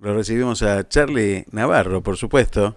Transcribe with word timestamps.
Lo 0.00 0.14
recibimos 0.14 0.62
a 0.62 0.88
Charlie 0.88 1.44
Navarro, 1.52 2.02
por 2.02 2.16
supuesto, 2.16 2.74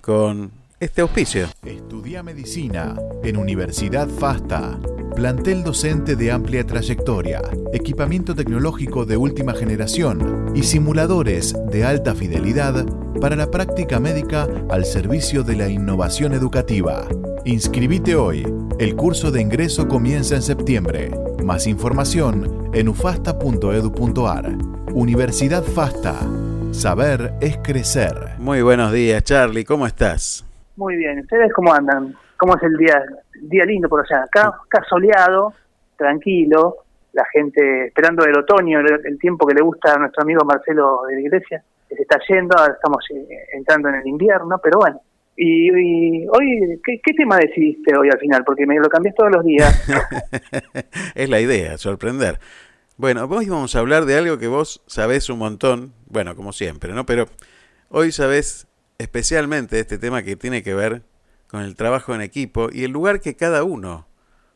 con 0.00 0.50
este 0.80 1.00
auspicio. 1.00 1.48
Estudia 1.64 2.22
medicina 2.22 2.94
en 3.22 3.36
Universidad 3.36 4.08
FASTA. 4.08 4.78
Plantel 5.16 5.64
docente 5.64 6.14
de 6.14 6.30
amplia 6.30 6.64
trayectoria, 6.64 7.42
equipamiento 7.72 8.36
tecnológico 8.36 9.04
de 9.04 9.16
última 9.16 9.54
generación 9.54 10.52
y 10.54 10.62
simuladores 10.62 11.56
de 11.72 11.84
alta 11.84 12.14
fidelidad 12.14 12.86
para 13.20 13.34
la 13.34 13.50
práctica 13.50 13.98
médica 13.98 14.46
al 14.70 14.84
servicio 14.84 15.42
de 15.42 15.56
la 15.56 15.68
innovación 15.68 16.34
educativa. 16.34 17.08
Inscribite 17.44 18.14
hoy. 18.14 18.46
El 18.78 18.94
curso 18.94 19.32
de 19.32 19.40
ingreso 19.40 19.88
comienza 19.88 20.36
en 20.36 20.42
septiembre. 20.42 21.10
Más 21.42 21.66
información 21.66 22.70
en 22.72 22.88
ufasta.edu.ar. 22.88 24.56
Universidad 24.92 25.64
FASTA. 25.64 26.14
Saber 26.78 27.32
es 27.40 27.58
crecer. 27.58 28.14
Muy 28.38 28.62
buenos 28.62 28.92
días, 28.92 29.24
Charlie. 29.24 29.64
¿Cómo 29.64 29.84
estás? 29.84 30.46
Muy 30.76 30.94
bien. 30.94 31.18
¿Ustedes 31.18 31.52
cómo 31.52 31.74
andan? 31.74 32.14
¿Cómo 32.36 32.54
es 32.54 32.62
el 32.62 32.76
día? 32.76 33.02
Día 33.34 33.64
lindo 33.64 33.88
por 33.88 34.06
allá. 34.06 34.22
Acá, 34.22 34.46
acá 34.64 34.84
soleado, 34.88 35.54
tranquilo. 35.96 36.76
La 37.14 37.24
gente 37.32 37.86
esperando 37.86 38.24
el 38.24 38.38
otoño, 38.38 38.78
el, 38.78 39.18
tiempo 39.18 39.44
que 39.44 39.56
le 39.56 39.62
gusta 39.62 39.94
a 39.94 39.98
nuestro 39.98 40.22
amigo 40.22 40.44
Marcelo 40.44 41.00
de 41.08 41.14
la 41.16 41.20
Iglesia. 41.20 41.64
Que 41.88 41.96
se 41.96 42.02
está 42.02 42.20
yendo, 42.28 42.56
ahora 42.56 42.74
estamos 42.74 43.04
eh, 43.12 43.26
entrando 43.54 43.88
en 43.88 43.96
el 43.96 44.06
invierno, 44.06 44.60
pero 44.62 44.78
bueno, 44.78 45.00
y, 45.36 46.28
hoy, 46.28 46.80
¿qué, 46.84 47.12
tema 47.12 47.38
decidiste 47.38 47.96
hoy 47.96 48.08
al 48.08 48.20
final? 48.20 48.44
Porque 48.44 48.66
me 48.66 48.78
lo 48.78 48.88
cambié 48.88 49.12
todos 49.16 49.32
los 49.32 49.44
días. 49.44 49.84
es 51.16 51.28
la 51.28 51.40
idea, 51.40 51.76
sorprender. 51.76 52.38
Bueno, 52.96 53.24
hoy 53.30 53.48
vamos 53.48 53.74
a 53.74 53.80
hablar 53.80 54.04
de 54.04 54.16
algo 54.16 54.38
que 54.38 54.46
vos 54.46 54.82
sabés 54.86 55.28
un 55.28 55.38
montón, 55.38 55.92
bueno, 56.08 56.34
como 56.34 56.52
siempre, 56.52 56.92
¿no? 56.92 57.06
Pero 57.06 57.26
hoy 57.88 58.12
sabés 58.12 58.66
especialmente 58.98 59.78
este 59.78 59.98
tema 59.98 60.22
que 60.22 60.36
tiene 60.36 60.62
que 60.62 60.74
ver 60.74 61.02
con 61.48 61.62
el 61.62 61.76
trabajo 61.76 62.14
en 62.14 62.20
equipo 62.20 62.68
y 62.72 62.84
el 62.84 62.90
lugar 62.90 63.20
que 63.20 63.36
cada 63.36 63.64
uno 63.64 64.06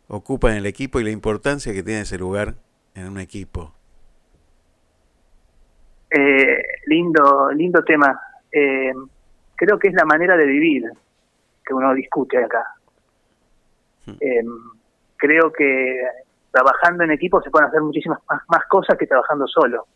ocupa 0.08 0.50
en 0.50 0.58
el 0.58 0.66
equipo 0.66 1.00
y 1.00 1.04
la 1.04 1.10
importancia 1.10 1.72
que 1.72 1.82
tiene 1.82 2.02
ese 2.02 2.18
lugar 2.18 2.54
en 2.94 3.08
un 3.08 3.18
equipo. 3.18 3.74
Eh, 6.10 6.62
lindo, 6.86 7.50
lindo 7.52 7.82
tema. 7.82 8.20
Eh, 8.50 8.92
creo 9.56 9.78
que 9.78 9.88
es 9.88 9.94
la 9.94 10.05
manera 10.05 10.36
de 10.36 10.44
vivir 10.44 10.84
que 11.64 11.72
uno 11.72 11.94
discute 11.94 12.36
acá. 12.44 12.64
Hmm. 14.05 14.16
Em, 14.20 14.46
creo 15.16 15.52
que 15.52 16.02
trabajando 16.50 17.05
en 17.05 17.12
equipo 17.12 17.40
se 17.40 17.50
pueden 17.50 17.68
hacer 17.68 17.80
muchísimas 17.80 18.18
más, 18.28 18.66
cosas 18.66 18.98
que 18.98 19.06
trabajando 19.06 19.46
solo. 19.46 19.86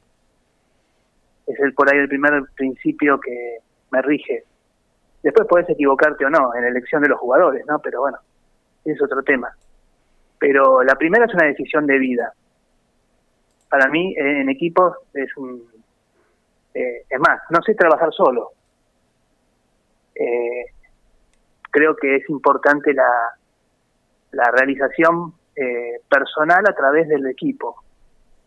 Es 1.47 1.59
el 1.61 1.75
por 1.75 1.93
ahí 1.93 1.99
el 1.99 2.09
primer 2.09 2.45
principio 2.55 3.21
que 3.21 3.59
me 3.91 4.03
rige. 4.03 4.45
Después 5.23 5.47
puedes 5.49 5.69
equivocarte 5.71 6.25
o 6.25 6.31
no 6.31 6.55
en 6.55 6.63
la 6.63 6.69
elección 6.69 7.03
de 7.03 7.09
los 7.09 7.19
jugadores, 7.19 7.65
¿no? 7.67 7.79
Pero 7.81 8.01
bueno, 8.01 8.19
es 8.85 9.01
otro 9.01 9.23
tema. 9.23 9.55
Pero 10.39 10.83
la 10.83 10.95
primera 10.97 11.25
es 11.25 11.35
una 11.35 11.47
decisión 11.47 11.87
de 11.87 11.99
vida. 11.99 12.33
Para 13.69 13.89
mí, 13.89 14.15
en 14.17 14.49
equipo 14.49 14.97
es 15.13 15.37
un... 15.37 15.63
Eh, 16.75 17.05
es 17.09 17.21
más, 17.21 17.41
no 17.51 17.63
sé 17.63 17.75
trabajar 17.75 18.13
solo 18.13 18.53
eh, 20.17 20.67
creo 21.71 21.95
que 21.95 22.17
es 22.17 22.29
importante 22.31 22.95
la, 22.95 23.11
la 24.33 24.51
realización 24.51 25.35
eh, 25.55 26.01
personal 26.09 26.65
a 26.67 26.75
través 26.75 27.09
del 27.09 27.27
equipo. 27.27 27.77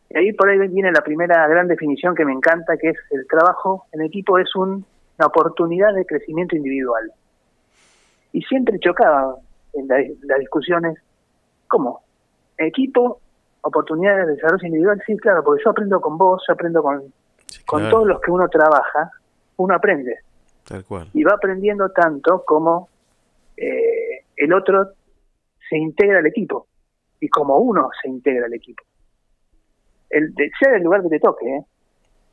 Y 0.09 0.17
ahí 0.17 0.33
por 0.33 0.49
ahí 0.49 0.57
viene 0.67 0.91
la 0.91 1.01
primera 1.01 1.47
gran 1.47 1.67
definición 1.67 2.15
que 2.15 2.25
me 2.25 2.33
encanta, 2.33 2.77
que 2.77 2.89
es 2.89 2.97
el 3.11 3.27
trabajo 3.27 3.85
en 3.91 4.01
equipo 4.01 4.39
es 4.39 4.53
una 4.55 4.83
oportunidad 5.23 5.93
de 5.93 6.05
crecimiento 6.05 6.55
individual. 6.55 7.11
Y 8.33 8.41
siempre 8.43 8.79
chocaba 8.79 9.35
en 9.73 9.87
las 9.87 10.39
discusiones, 10.39 10.97
¿cómo? 11.67 12.01
Equipo, 12.57 13.21
oportunidades 13.61 14.27
de 14.27 14.33
desarrollo 14.35 14.65
individual, 14.65 15.01
sí, 15.05 15.15
claro, 15.17 15.43
porque 15.43 15.63
yo 15.63 15.71
aprendo 15.71 16.01
con 16.01 16.17
vos, 16.17 16.43
yo 16.47 16.53
aprendo 16.53 16.81
con, 16.81 17.13
con 17.65 17.89
todos 17.89 18.07
los 18.07 18.19
que 18.21 18.31
uno 18.31 18.47
trabaja, 18.47 19.11
uno 19.57 19.75
aprende. 19.75 20.19
Y 21.13 21.23
va 21.23 21.33
aprendiendo 21.33 21.89
tanto 21.89 22.43
como 22.45 22.89
eh, 23.57 24.23
el 24.35 24.53
otro 24.53 24.89
se 25.69 25.77
integra 25.77 26.19
al 26.19 26.25
equipo 26.25 26.67
y 27.19 27.27
como 27.27 27.57
uno 27.57 27.89
se 28.01 28.09
integra 28.09 28.45
al 28.45 28.53
equipo. 28.53 28.83
El, 30.09 30.33
sea 30.59 30.75
el 30.75 30.83
lugar 30.83 31.03
que 31.03 31.09
te 31.09 31.19
toque, 31.19 31.45
¿eh? 31.45 31.65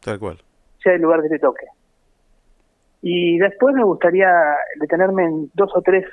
Tal 0.00 0.18
cual. 0.18 0.38
Sea 0.82 0.94
el 0.94 1.02
lugar 1.02 1.22
que 1.22 1.28
te 1.28 1.38
toque. 1.38 1.66
Y 3.02 3.38
después 3.38 3.74
me 3.74 3.84
gustaría 3.84 4.30
detenerme 4.80 5.24
en 5.24 5.50
dos 5.54 5.70
o 5.74 5.82
tres 5.82 6.06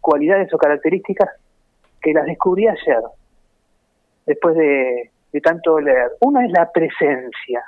cualidades 0.00 0.52
o 0.54 0.58
características 0.58 1.30
que 2.00 2.12
las 2.12 2.26
descubrí 2.26 2.66
ayer, 2.66 3.02
después 4.26 4.56
de, 4.56 5.10
de 5.32 5.40
tanto 5.40 5.78
leer. 5.80 6.12
Una 6.20 6.44
es 6.44 6.52
la 6.52 6.70
presencia 6.70 7.62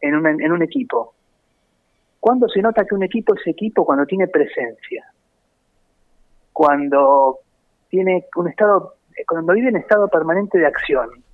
en, 0.00 0.14
en 0.40 0.52
un 0.52 0.62
equipo. 0.62 1.14
¿Cuándo 2.20 2.48
se 2.48 2.60
nota 2.60 2.84
que 2.84 2.94
un 2.94 3.02
equipo 3.02 3.34
es 3.34 3.46
equipo? 3.46 3.84
Cuando 3.84 4.06
tiene 4.06 4.26
presencia. 4.26 5.04
Cuando 6.52 7.38
tiene 7.88 8.26
un 8.36 8.48
estado, 8.48 8.94
cuando 9.26 9.54
vive 9.54 9.68
en 9.68 9.76
estado 9.76 10.08
permanente 10.08 10.58
de 10.58 10.66
acción. 10.66 11.24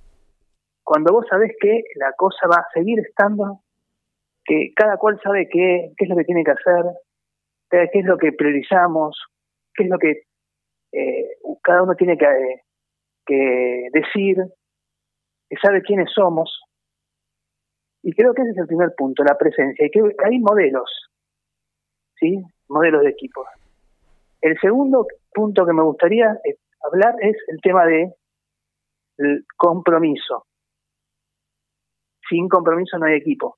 Cuando 0.83 1.13
vos 1.13 1.25
sabés 1.29 1.53
que 1.59 1.83
la 1.95 2.13
cosa 2.13 2.47
va 2.47 2.57
a 2.57 2.67
seguir 2.73 2.99
estando, 2.99 3.61
que 4.45 4.73
cada 4.75 4.97
cual 4.97 5.19
sabe 5.23 5.47
qué, 5.49 5.93
qué 5.97 6.05
es 6.05 6.09
lo 6.09 6.15
que 6.15 6.25
tiene 6.25 6.43
que 6.43 6.51
hacer, 6.51 6.85
qué 7.69 7.99
es 7.99 8.05
lo 8.05 8.17
que 8.17 8.33
priorizamos, 8.33 9.17
qué 9.73 9.83
es 9.83 9.89
lo 9.89 9.97
que 9.97 10.23
eh, 10.91 11.37
cada 11.63 11.83
uno 11.83 11.95
tiene 11.95 12.17
que, 12.17 12.61
que 13.25 13.87
decir, 13.91 14.37
que 15.49 15.55
sabe 15.61 15.81
quiénes 15.81 16.11
somos, 16.13 16.63
y 18.03 18.13
creo 18.13 18.33
que 18.33 18.41
ese 18.41 18.51
es 18.51 18.57
el 18.57 18.67
primer 18.67 18.93
punto, 18.95 19.23
la 19.23 19.37
presencia, 19.37 19.85
y 19.85 19.89
que 19.89 20.01
hay 20.25 20.37
modelos, 20.39 21.09
¿sí? 22.19 22.43
Modelos 22.67 23.03
de 23.03 23.09
equipos. 23.09 23.47
El 24.41 24.59
segundo 24.59 25.07
punto 25.33 25.65
que 25.65 25.71
me 25.71 25.83
gustaría 25.83 26.37
eh, 26.43 26.57
hablar 26.83 27.15
es 27.21 27.35
el 27.47 27.59
tema 27.61 27.85
de 27.85 28.13
el 29.17 29.45
compromiso. 29.55 30.45
Sin 32.29 32.47
compromiso 32.49 32.97
no 32.97 33.05
hay 33.05 33.15
equipo. 33.15 33.57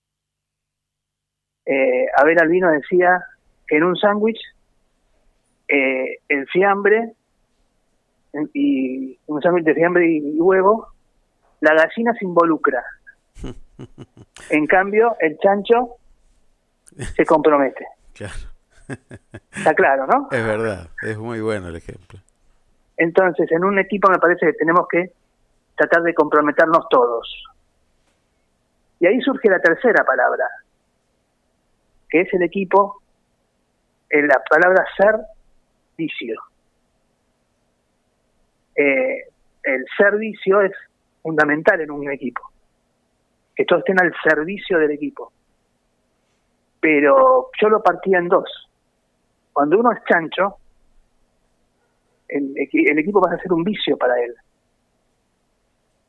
Eh, 1.66 2.06
Abel 2.18 2.40
Albino 2.40 2.70
decía 2.72 3.24
que 3.68 3.78
en 3.78 3.84
un 3.84 3.96
sándwich 3.96 4.40
eh, 5.68 6.20
el 6.28 6.48
fiambre 6.48 7.14
y 8.54 9.18
un 9.28 9.42
sándwich 9.42 9.66
de 9.66 9.74
fiambre 9.74 10.08
y 10.08 10.40
huevo, 10.40 10.88
la 11.62 11.74
gallina 11.74 12.14
se 12.14 12.26
involucra. 12.26 12.84
En 14.50 14.68
cambio, 14.68 15.18
el 15.20 15.38
chancho 15.40 15.98
se 17.16 17.26
compromete. 17.26 17.86
Claro. 18.14 18.34
Está 19.52 19.74
claro, 19.74 20.08
¿no? 20.08 20.30
Es 20.32 20.46
verdad, 20.46 20.90
es 21.02 21.18
muy 21.18 21.42
bueno 21.42 21.70
el 21.70 21.76
ejemplo. 21.76 22.20
Entonces, 22.98 23.52
en 23.52 23.64
un 23.64 23.80
equipo 23.80 24.10
me 24.10 24.20
parece 24.20 24.48
que 24.48 24.54
tenemos 24.54 24.88
que 24.88 25.12
tratar 25.76 26.04
de 26.04 26.14
comprometernos 26.14 26.88
todos. 26.90 27.44
Y 29.00 29.08
ahí 29.08 29.20
surge 29.22 29.50
la 29.50 29.60
tercera 29.60 30.04
palabra, 30.06 30.46
que 32.10 32.22
es 32.22 32.34
el 32.34 32.44
equipo, 32.44 33.02
en 34.10 34.28
la 34.28 34.42
palabra 34.50 34.86
servicio. 34.98 36.42
Eh, 38.76 39.28
el 39.64 39.86
servicio 39.98 40.62
es 40.62 40.72
fundamental 41.22 41.82
en 41.82 41.92
un 41.92 42.10
equipo 42.12 42.42
que 43.56 43.66
todos 43.66 43.80
estén 43.80 44.00
al 44.02 44.14
servicio 44.22 44.78
del 44.78 44.92
equipo. 44.92 45.32
Pero 46.80 47.50
yo 47.60 47.70
lo 47.70 47.82
partía 47.82 48.20
en 48.20 48.28
dos. 48.28 48.70
Cuando 49.54 49.80
uno 49.80 49.92
es 49.94 50.04
chancho, 50.04 50.58
el, 52.28 53.00
equipo 53.00 53.22
va 53.22 53.34
a 53.34 53.38
ser 53.38 53.54
un 53.54 53.64
vicio 53.64 53.98
para 53.98 54.16
él. 54.22 54.34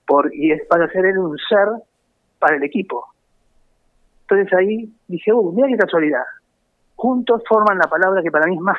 Por, 0.06 0.34
y 0.34 0.52
es, 0.52 0.62
va 0.72 0.84
a 0.84 0.88
ser 0.88 1.06
él 1.06 1.18
un 1.18 1.36
ser 1.38 1.68
para 2.38 2.56
el 2.56 2.62
equipo. 2.62 3.06
Entonces 4.22 4.52
ahí 4.58 4.92
dije, 5.08 5.32
uh, 5.32 5.52
mira 5.52 5.68
qué 5.68 5.76
casualidad. 5.76 6.24
Juntos 6.94 7.42
forman 7.48 7.78
la 7.78 7.88
palabra 7.88 8.22
que 8.22 8.30
para 8.30 8.46
mí 8.46 8.56
es 8.56 8.60
más, 8.60 8.78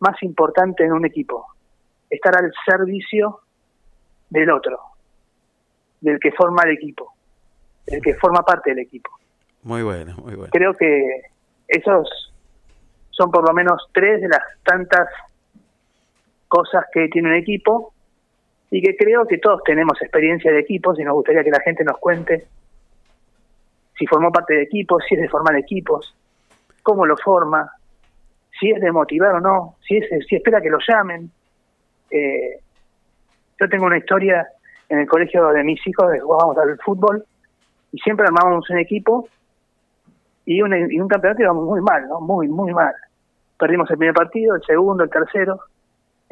más 0.00 0.22
importante 0.22 0.84
en 0.84 0.92
un 0.92 1.04
equipo. 1.04 1.46
Estar 2.10 2.36
al 2.36 2.52
servicio 2.66 3.40
del 4.28 4.50
otro, 4.50 4.78
del 6.00 6.18
que 6.18 6.32
forma 6.32 6.62
el 6.64 6.72
equipo 6.72 7.12
el 7.86 8.02
que 8.02 8.14
forma 8.14 8.42
parte 8.42 8.70
del 8.70 8.80
equipo. 8.80 9.10
Muy 9.62 9.82
bueno, 9.82 10.14
muy 10.16 10.34
bueno. 10.34 10.50
Creo 10.52 10.74
que 10.74 11.22
esos 11.68 12.32
son 13.10 13.30
por 13.30 13.46
lo 13.46 13.54
menos 13.54 13.88
tres 13.92 14.20
de 14.20 14.28
las 14.28 14.42
tantas 14.64 15.08
cosas 16.52 16.84
que 16.92 17.08
tiene 17.08 17.30
un 17.30 17.34
equipo 17.34 17.94
y 18.70 18.82
que 18.82 18.94
creo 18.94 19.26
que 19.26 19.38
todos 19.38 19.62
tenemos 19.64 20.00
experiencia 20.02 20.52
de 20.52 20.60
equipos 20.60 21.00
y 21.00 21.02
nos 21.02 21.14
gustaría 21.14 21.42
que 21.42 21.50
la 21.50 21.60
gente 21.60 21.82
nos 21.82 21.96
cuente 21.96 22.46
si 23.98 24.06
formó 24.06 24.30
parte 24.30 24.54
de 24.54 24.62
equipos, 24.64 25.02
si 25.08 25.14
es 25.14 25.22
de 25.22 25.28
formar 25.30 25.56
equipos, 25.56 26.14
cómo 26.82 27.06
lo 27.06 27.16
forma, 27.16 27.70
si 28.60 28.70
es 28.70 28.82
de 28.82 28.92
motivar 28.92 29.34
o 29.36 29.40
no, 29.40 29.76
si, 29.86 29.96
es, 29.96 30.26
si 30.28 30.36
espera 30.36 30.60
que 30.60 30.68
lo 30.68 30.78
llamen. 30.86 31.30
Eh, 32.10 32.60
yo 33.58 33.68
tengo 33.70 33.86
una 33.86 33.96
historia 33.96 34.46
en 34.90 34.98
el 34.98 35.06
colegio 35.06 35.48
de 35.48 35.64
mis 35.64 35.86
hijos, 35.86 36.10
de 36.10 36.20
jugábamos 36.20 36.58
al 36.58 36.78
fútbol 36.80 37.24
y 37.92 37.98
siempre 37.98 38.26
armábamos 38.26 38.68
un 38.68 38.78
equipo 38.78 39.26
y 40.44 40.60
un, 40.60 40.74
y 40.92 41.00
un 41.00 41.08
campeonato 41.08 41.42
íbamos 41.42 41.64
muy 41.64 41.80
mal, 41.80 42.06
¿no? 42.08 42.20
Muy, 42.20 42.48
muy 42.48 42.74
mal. 42.74 42.94
Perdimos 43.58 43.90
el 43.90 43.96
primer 43.96 44.14
partido, 44.14 44.56
el 44.56 44.62
segundo, 44.64 45.04
el 45.04 45.10
tercero. 45.10 45.60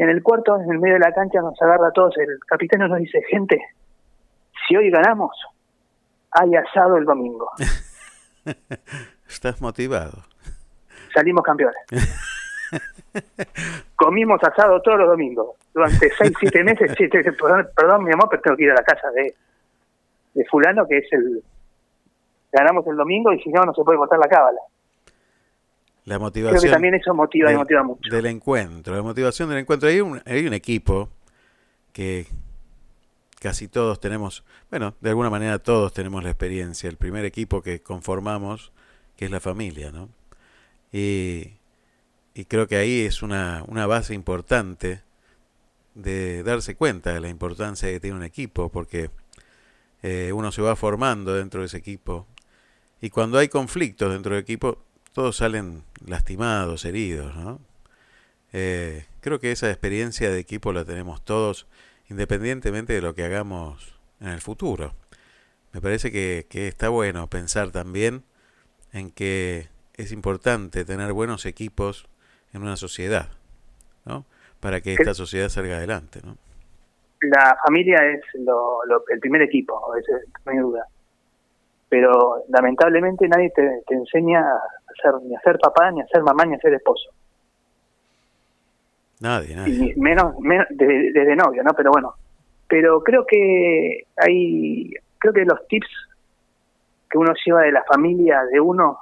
En 0.00 0.08
el 0.08 0.23
cuarto, 0.23 0.58
en 0.58 0.73
el 0.73 0.79
medio 0.79 0.94
de 0.94 1.00
la 1.00 1.12
cancha, 1.12 1.43
nos 1.43 1.61
agarra 1.61 1.88
a 1.88 1.93
todos. 1.93 2.17
El 2.17 2.38
capitán 2.47 2.88
nos 2.88 2.99
dice, 2.99 3.20
gente, 3.29 3.61
si 4.67 4.75
hoy 4.75 4.91
ganamos, 4.91 5.31
hay 6.31 6.56
asado 6.56 6.97
el 6.97 7.05
domingo. 7.05 7.50
Estás 9.29 9.61
motivado. 9.61 10.23
Salimos 11.12 11.43
campeones. 11.43 11.76
Comimos 13.94 14.43
asado 14.43 14.81
todos 14.81 15.00
los 15.00 15.08
domingos. 15.08 15.49
Durante 15.75 16.11
seis, 16.17 16.32
siete 16.41 16.64
meses. 16.64 16.96
perdón, 17.76 18.05
mi 18.05 18.12
amor, 18.12 18.29
pero 18.31 18.41
tengo 18.41 18.56
que 18.56 18.64
ir 18.64 18.70
a 18.70 18.76
la 18.76 18.82
casa 18.82 19.11
de, 19.11 19.35
de 20.32 20.44
fulano, 20.46 20.88
que 20.88 20.96
es 20.96 21.12
el... 21.12 21.43
Ganamos 22.53 22.87
el 22.87 22.96
domingo 22.96 23.35
y 23.35 23.41
si 23.43 23.50
no, 23.50 23.67
no 23.67 23.75
se 23.75 23.85
puede 23.85 23.99
cortar 23.99 24.19
la 24.19 24.29
cábala. 24.29 24.61
La 26.10 26.18
motivación. 26.18 26.58
Creo 26.58 26.70
que 26.70 26.74
también 26.74 26.94
eso 26.94 27.14
motiva 27.14 27.52
y 27.52 27.56
motiva 27.56 27.84
mucho. 27.84 28.10
Del 28.10 28.26
encuentro, 28.26 28.96
la 28.96 29.02
motivación 29.02 29.48
del 29.48 29.58
encuentro. 29.58 29.88
Hay 29.88 30.00
un, 30.00 30.20
hay 30.26 30.44
un 30.44 30.54
equipo 30.54 31.08
que 31.92 32.26
casi 33.38 33.68
todos 33.68 34.00
tenemos, 34.00 34.42
bueno, 34.70 34.96
de 35.00 35.10
alguna 35.10 35.30
manera 35.30 35.60
todos 35.60 35.92
tenemos 35.92 36.24
la 36.24 36.30
experiencia. 36.30 36.90
El 36.90 36.96
primer 36.96 37.24
equipo 37.24 37.62
que 37.62 37.80
conformamos, 37.80 38.72
que 39.16 39.26
es 39.26 39.30
la 39.30 39.38
familia, 39.38 39.92
¿no? 39.92 40.08
Y, 40.92 41.52
y 42.34 42.44
creo 42.46 42.66
que 42.66 42.74
ahí 42.74 43.02
es 43.02 43.22
una, 43.22 43.62
una 43.68 43.86
base 43.86 44.12
importante 44.12 45.02
de 45.94 46.42
darse 46.42 46.74
cuenta 46.74 47.14
de 47.14 47.20
la 47.20 47.28
importancia 47.28 47.88
que 47.88 48.00
tiene 48.00 48.16
un 48.16 48.24
equipo, 48.24 48.68
porque 48.68 49.10
eh, 50.02 50.32
uno 50.34 50.50
se 50.50 50.60
va 50.60 50.74
formando 50.74 51.36
dentro 51.36 51.60
de 51.60 51.66
ese 51.66 51.76
equipo. 51.76 52.26
Y 53.00 53.10
cuando 53.10 53.38
hay 53.38 53.46
conflictos 53.46 54.12
dentro 54.12 54.34
del 54.34 54.42
equipo, 54.42 54.82
todos 55.12 55.36
salen 55.36 55.82
lastimados, 56.06 56.84
heridos, 56.84 57.34
¿no? 57.36 57.58
Eh, 58.52 59.04
creo 59.20 59.38
que 59.38 59.52
esa 59.52 59.68
experiencia 59.68 60.30
de 60.30 60.38
equipo 60.38 60.72
la 60.72 60.84
tenemos 60.84 61.24
todos, 61.24 61.66
independientemente 62.08 62.92
de 62.92 63.00
lo 63.00 63.14
que 63.14 63.24
hagamos 63.24 63.98
en 64.20 64.28
el 64.28 64.40
futuro. 64.40 64.92
Me 65.72 65.80
parece 65.80 66.10
que, 66.10 66.46
que 66.48 66.66
está 66.68 66.88
bueno 66.88 67.28
pensar 67.28 67.70
también 67.70 68.24
en 68.92 69.10
que 69.10 69.68
es 69.94 70.10
importante 70.12 70.84
tener 70.84 71.12
buenos 71.12 71.46
equipos 71.46 72.08
en 72.52 72.62
una 72.62 72.76
sociedad, 72.76 73.28
¿no? 74.04 74.24
Para 74.58 74.80
que 74.80 74.94
esta 74.94 75.14
sociedad 75.14 75.48
salga 75.48 75.76
adelante, 75.76 76.20
¿no? 76.24 76.36
La 77.22 77.56
familia 77.64 77.98
es 78.06 78.22
lo, 78.40 78.80
el 79.08 79.20
primer 79.20 79.42
equipo, 79.42 79.80
no 80.46 80.52
hay 80.52 80.58
duda 80.58 80.86
pero 81.90 82.44
lamentablemente 82.48 83.28
nadie 83.28 83.50
te, 83.50 83.82
enseña 83.88 84.40
a 84.40 84.60
ser, 85.00 85.14
ni 85.23 85.35
a 85.35 85.41
ser 85.41 85.58
papá, 85.58 85.91
ni 85.91 86.00
a 86.00 86.06
ser 86.06 86.23
mamá, 86.23 86.44
ni 86.44 86.55
a 86.55 86.58
ser 86.58 86.75
esposo. 86.75 87.11
Nadie, 89.20 89.55
nadie. 89.55 89.94
menos, 89.97 90.35
desde, 90.70 91.37
novio, 91.37 91.62
¿no? 91.62 91.73
Pero 91.75 91.91
bueno, 91.91 92.14
pero 92.67 93.02
creo 93.02 93.26
que 93.26 94.05
hay, 94.17 94.91
creo 95.19 95.32
que 95.35 95.44
los 95.44 95.67
tips 95.69 95.88
que 97.11 97.19
uno 97.19 97.32
lleva 97.44 97.62
de 97.62 97.73
la 97.73 97.85
familia 97.85 98.43
de 98.50 98.61
uno, 98.61 98.99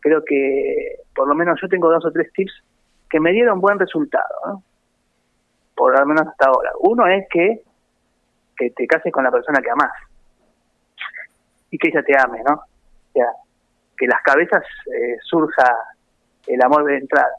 creo 0.00 0.22
que 0.24 1.00
por 1.14 1.26
lo 1.26 1.34
menos 1.34 1.58
yo 1.60 1.68
tengo 1.68 1.90
dos 1.90 2.04
o 2.04 2.12
tres 2.12 2.32
tips 2.32 2.52
que 3.10 3.18
me 3.18 3.32
dieron 3.32 3.60
buen 3.60 3.78
resultado, 3.78 4.34
¿no? 4.46 4.62
por 5.74 5.98
lo 5.98 6.06
menos 6.06 6.28
hasta 6.28 6.46
ahora. 6.46 6.70
Uno 6.80 7.06
es 7.08 7.26
que, 7.28 7.62
que 8.56 8.70
te 8.70 8.86
cases 8.86 9.12
con 9.12 9.24
la 9.24 9.30
persona 9.30 9.60
que 9.60 9.70
amás 9.70 9.92
y 11.70 11.78
que 11.78 11.88
ella 11.88 12.02
te 12.02 12.16
ame, 12.16 12.42
¿no? 12.46 12.54
O 12.54 13.12
sea, 13.12 13.26
que 13.96 14.06
las 14.06 14.22
cabezas 14.22 14.62
eh, 14.86 15.16
surja 15.22 15.76
el 16.46 16.62
amor 16.62 16.84
de 16.84 16.98
entrada. 16.98 17.34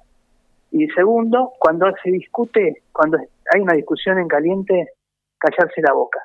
Y 0.71 0.87
segundo, 0.89 1.53
cuando 1.59 1.85
se 2.01 2.09
discute, 2.09 2.83
cuando 2.91 3.17
hay 3.17 3.61
una 3.61 3.73
discusión 3.73 4.17
en 4.17 4.27
caliente, 4.27 4.89
callarse 5.37 5.81
la 5.81 5.93
boca. 5.93 6.19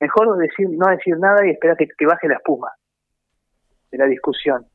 Mejor 0.00 0.36
decir, 0.38 0.68
no 0.70 0.86
decir 0.88 1.18
nada 1.18 1.46
y 1.46 1.50
esperar 1.50 1.76
que, 1.76 2.06
baje 2.06 2.28
la 2.28 2.36
espuma 2.36 2.70
de 3.90 3.98
la 3.98 4.06
discusión. 4.06 4.66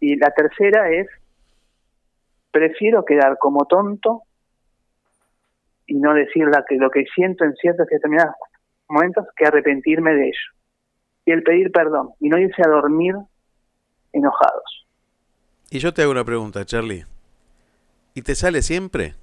Y 0.00 0.16
la 0.16 0.30
tercera 0.30 0.90
es, 0.90 1.08
prefiero 2.50 3.04
quedar 3.04 3.36
como 3.38 3.66
tonto 3.66 4.22
y 5.86 5.94
no 5.94 6.14
decir 6.14 6.46
que, 6.68 6.76
lo 6.76 6.90
que 6.90 7.04
siento 7.14 7.44
en 7.44 7.54
ciertas 7.56 7.86
determinadas 7.88 8.34
momentos 8.88 9.26
que 9.36 9.46
arrepentirme 9.46 10.14
de 10.14 10.28
ello. 10.28 10.55
Y 11.26 11.32
el 11.32 11.42
pedir 11.42 11.70
perdón 11.70 12.10
y 12.20 12.28
no 12.30 12.38
irse 12.38 12.62
a 12.64 12.68
dormir 12.68 13.14
enojados. 14.12 14.86
Y 15.70 15.78
yo 15.78 15.92
te 15.92 16.02
hago 16.02 16.12
una 16.12 16.24
pregunta, 16.24 16.64
Charlie. 16.64 17.04
¿Y 18.14 18.22
te 18.22 18.34
sale 18.34 18.62
siempre? 18.62 19.14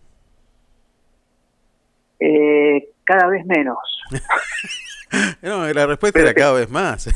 Eh, 2.19 2.89
cada 3.03 3.27
vez 3.27 3.45
menos. 3.45 3.77
no, 5.41 5.65
la 5.73 5.87
respuesta 5.87 6.19
era 6.19 6.33
cada 6.33 6.53
vez 6.53 6.69
más. 6.69 7.07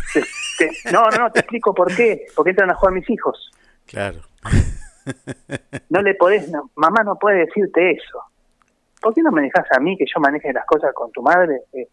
no, 0.91 1.03
no, 1.11 1.17
no, 1.17 1.31
te 1.31 1.41
explico 1.41 1.73
por 1.73 1.95
qué. 1.95 2.25
Porque 2.35 2.51
entran 2.51 2.71
a 2.71 2.75
jugar 2.75 2.93
mis 2.93 3.09
hijos. 3.09 3.51
Claro. 3.85 4.21
no 5.89 6.01
le 6.01 6.15
podés, 6.15 6.49
mamá 6.75 7.03
no 7.03 7.15
puede 7.15 7.45
decirte 7.45 7.91
eso. 7.91 8.23
¿Por 9.01 9.13
qué 9.13 9.21
no 9.21 9.31
me 9.31 9.43
dejas 9.43 9.65
a 9.71 9.79
mí 9.79 9.97
que 9.97 10.05
yo 10.05 10.19
maneje 10.19 10.51
las 10.51 10.65
cosas 10.65 10.93
con 10.93 11.11
tu 11.11 11.21
madre? 11.21 11.61
Eh, 11.73 11.87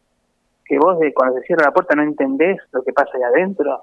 que 0.64 0.78
vos 0.78 0.99
de, 0.99 1.12
cuando 1.12 1.38
se 1.38 1.46
cierra 1.46 1.66
la 1.66 1.72
puerta 1.72 1.94
no 1.94 2.02
entendés 2.02 2.58
lo 2.72 2.82
que 2.82 2.93
pasa 2.93 3.11
ahí 3.14 3.22
adentro. 3.22 3.82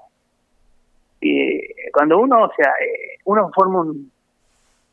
Y 1.20 1.60
cuando 1.92 2.18
uno, 2.18 2.44
o 2.44 2.52
sea, 2.54 2.72
eh, 2.84 3.18
uno 3.24 3.50
forma 3.54 3.80
un, 3.80 4.10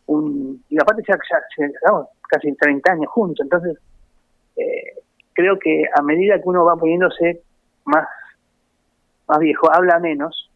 un 0.05 0.63
y 0.69 0.79
aparte 0.79 1.03
ya, 1.07 1.17
ya, 1.17 2.07
casi 2.29 2.53
30 2.53 2.91
años 2.91 3.09
juntos, 3.09 3.43
entonces 3.43 3.77
eh, 4.55 4.93
creo 5.33 5.57
que 5.57 5.85
a 5.95 6.01
medida 6.03 6.37
que 6.37 6.47
uno 6.47 6.63
va 6.63 6.75
poniéndose 6.75 7.41
más, 7.85 8.07
más 9.27 9.39
viejo, 9.39 9.73
habla 9.73 9.97
menos, 9.99 10.51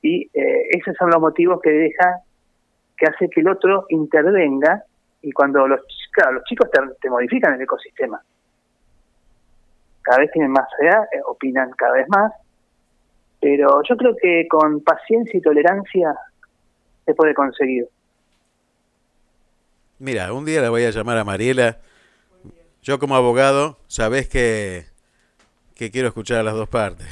y 0.00 0.22
eh, 0.34 0.68
esos 0.70 0.96
son 0.96 1.10
los 1.10 1.20
motivos 1.20 1.60
que 1.62 1.70
deja, 1.70 2.22
que 2.96 3.06
hace 3.06 3.30
que 3.30 3.40
el 3.40 3.48
otro 3.48 3.86
intervenga, 3.90 4.82
y 5.20 5.30
cuando 5.30 5.68
los, 5.68 5.80
claro, 6.10 6.32
los 6.32 6.44
chicos 6.44 6.68
te 7.00 7.08
modifican 7.08 7.54
el 7.54 7.60
ecosistema 7.60 8.20
cada 10.02 10.18
vez 10.18 10.30
tienen 10.32 10.50
más 10.50 10.66
edad, 10.80 11.04
eh, 11.12 11.20
opinan 11.26 11.70
cada 11.70 11.94
vez 11.94 12.06
más, 12.08 12.32
pero 13.40 13.82
yo 13.88 13.96
creo 13.96 14.14
que 14.20 14.46
con 14.48 14.82
paciencia 14.82 15.38
y 15.38 15.40
tolerancia 15.40 16.14
se 17.04 17.14
puede 17.14 17.34
conseguir. 17.34 17.88
Mira, 19.98 20.32
un 20.32 20.44
día 20.44 20.60
la 20.60 20.70
voy 20.70 20.84
a 20.84 20.90
llamar 20.90 21.18
a 21.18 21.24
Mariela. 21.24 21.78
Yo 22.82 22.98
como 22.98 23.14
abogado, 23.14 23.78
sabés 23.86 24.28
que, 24.28 24.84
que 25.76 25.90
quiero 25.90 26.08
escuchar 26.08 26.38
a 26.38 26.42
las 26.42 26.54
dos 26.54 26.68
partes. 26.68 27.06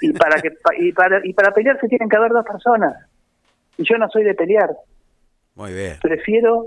Y 0.00 0.12
para 0.12 0.40
que 0.40 0.50
y 0.78 0.92
para 0.92 1.20
y 1.24 1.32
para 1.32 1.52
pelear 1.52 1.78
se 1.80 1.88
tienen 1.88 2.08
que 2.08 2.16
haber 2.16 2.32
dos 2.32 2.44
personas. 2.44 2.94
Y 3.76 3.84
yo 3.88 3.98
no 3.98 4.08
soy 4.08 4.24
de 4.24 4.34
pelear. 4.34 4.70
Muy 5.54 5.72
bien. 5.72 5.98
Prefiero 6.00 6.66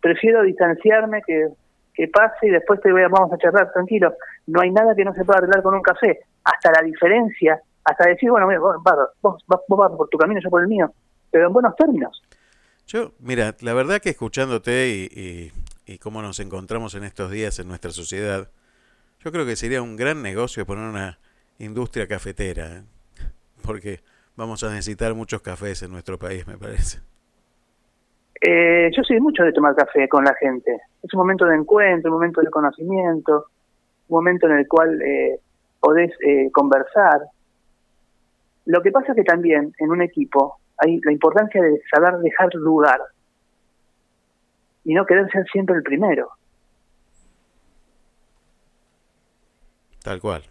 prefiero 0.00 0.42
distanciarme 0.42 1.20
que 1.26 1.48
que 1.94 2.08
pase 2.08 2.46
y 2.46 2.50
después 2.50 2.80
te 2.80 2.90
voy 2.90 3.02
a, 3.02 3.08
vamos 3.08 3.32
a 3.32 3.38
charlar 3.38 3.72
tranquilo. 3.72 4.14
No 4.46 4.60
hay 4.60 4.70
nada 4.70 4.94
que 4.94 5.04
no 5.04 5.12
se 5.14 5.24
pueda 5.24 5.38
arreglar 5.38 5.62
con 5.62 5.74
un 5.74 5.82
café. 5.82 6.20
Hasta 6.44 6.72
la 6.72 6.82
diferencia, 6.82 7.60
hasta 7.84 8.08
decir, 8.08 8.30
bueno, 8.30 8.46
vos, 8.60 8.76
vos, 9.20 9.44
vas 9.46 9.92
por 9.96 10.08
tu 10.08 10.18
camino, 10.18 10.40
yo 10.42 10.50
por 10.50 10.62
el 10.62 10.68
mío, 10.68 10.92
pero 11.30 11.46
en 11.46 11.52
buenos 11.52 11.76
términos. 11.76 12.22
Yo, 12.86 13.12
mira, 13.20 13.54
la 13.60 13.74
verdad 13.74 14.00
que 14.00 14.10
escuchándote 14.10 14.88
y, 14.88 15.52
y, 15.86 15.98
cómo 15.98 16.22
nos 16.22 16.40
encontramos 16.40 16.94
en 16.94 17.04
estos 17.04 17.30
días 17.30 17.58
en 17.58 17.68
nuestra 17.68 17.90
sociedad, 17.90 18.48
yo 19.20 19.30
creo 19.30 19.46
que 19.46 19.56
sería 19.56 19.82
un 19.82 19.96
gran 19.96 20.22
negocio 20.22 20.66
poner 20.66 20.88
una 20.88 21.18
industria 21.58 22.08
cafetera, 22.08 22.78
¿eh? 22.78 22.82
porque 23.62 24.00
vamos 24.36 24.64
a 24.64 24.70
necesitar 24.70 25.14
muchos 25.14 25.42
cafés 25.42 25.82
en 25.82 25.92
nuestro 25.92 26.18
país, 26.18 26.46
me 26.46 26.58
parece. 26.58 27.00
Eh, 28.44 28.90
yo 28.96 29.04
soy 29.04 29.20
mucho 29.20 29.44
de 29.44 29.52
tomar 29.52 29.76
café 29.76 30.08
con 30.08 30.24
la 30.24 30.34
gente. 30.34 30.80
Es 31.00 31.14
un 31.14 31.18
momento 31.18 31.44
de 31.44 31.54
encuentro, 31.54 32.10
un 32.10 32.16
momento 32.16 32.40
de 32.40 32.50
conocimiento, 32.50 33.46
un 34.08 34.16
momento 34.16 34.48
en 34.48 34.58
el 34.58 34.66
cual 34.66 35.00
eh, 35.00 35.38
podés 35.78 36.10
eh, 36.26 36.50
conversar. 36.50 37.20
Lo 38.66 38.82
que 38.82 38.90
pasa 38.90 39.12
es 39.12 39.16
que 39.16 39.24
también 39.24 39.72
en 39.78 39.90
un 39.90 40.02
equipo 40.02 40.58
hay 40.78 40.98
la 41.04 41.12
importancia 41.12 41.62
de 41.62 41.80
saber 41.88 42.18
dejar 42.18 42.52
lugar 42.54 43.00
y 44.84 44.94
no 44.94 45.06
querer 45.06 45.30
ser 45.30 45.46
siempre 45.52 45.76
el 45.76 45.84
primero. 45.84 46.30
Tal 50.02 50.20
cual. 50.20 50.42